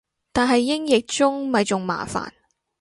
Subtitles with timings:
[0.33, 2.31] 但係英譯中咪仲麻煩